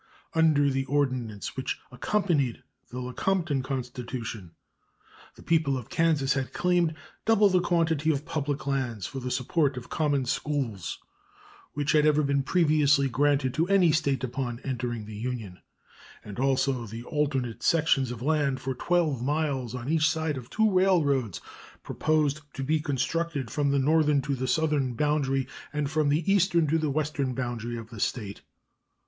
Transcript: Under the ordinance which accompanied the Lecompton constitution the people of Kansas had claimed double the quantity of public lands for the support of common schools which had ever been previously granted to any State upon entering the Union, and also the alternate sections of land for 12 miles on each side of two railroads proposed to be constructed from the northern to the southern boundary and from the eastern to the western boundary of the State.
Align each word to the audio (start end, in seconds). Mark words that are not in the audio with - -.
Under 0.33 0.67
the 0.71 0.85
ordinance 0.85 1.55
which 1.55 1.79
accompanied 1.91 2.63
the 2.89 2.99
Lecompton 2.99 3.61
constitution 3.61 4.49
the 5.35 5.43
people 5.43 5.77
of 5.77 5.91
Kansas 5.91 6.33
had 6.33 6.53
claimed 6.53 6.95
double 7.23 7.49
the 7.49 7.61
quantity 7.61 8.09
of 8.09 8.25
public 8.25 8.65
lands 8.65 9.05
for 9.05 9.19
the 9.19 9.29
support 9.29 9.77
of 9.77 9.91
common 9.91 10.25
schools 10.25 10.97
which 11.73 11.91
had 11.91 12.03
ever 12.07 12.23
been 12.23 12.41
previously 12.41 13.07
granted 13.09 13.53
to 13.53 13.67
any 13.67 13.91
State 13.91 14.23
upon 14.23 14.59
entering 14.61 15.05
the 15.05 15.13
Union, 15.15 15.59
and 16.25 16.39
also 16.39 16.87
the 16.87 17.03
alternate 17.03 17.61
sections 17.61 18.09
of 18.09 18.23
land 18.23 18.59
for 18.59 18.73
12 18.73 19.21
miles 19.21 19.75
on 19.75 19.87
each 19.87 20.09
side 20.09 20.35
of 20.35 20.49
two 20.49 20.71
railroads 20.71 21.39
proposed 21.83 22.41
to 22.55 22.63
be 22.63 22.79
constructed 22.79 23.51
from 23.51 23.69
the 23.69 23.77
northern 23.77 24.19
to 24.19 24.33
the 24.33 24.47
southern 24.47 24.95
boundary 24.95 25.47
and 25.71 25.91
from 25.91 26.09
the 26.09 26.23
eastern 26.33 26.65
to 26.65 26.79
the 26.79 26.89
western 26.89 27.35
boundary 27.35 27.77
of 27.77 27.91
the 27.91 27.99
State. 27.99 28.41